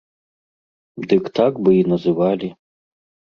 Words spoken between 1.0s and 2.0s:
Дык так бы і